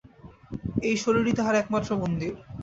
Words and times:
এই 0.83 0.95
শরীরই 0.97 1.33
তাঁহার 1.37 1.55
একমাত্র 1.57 1.89
মন্দির। 2.01 2.31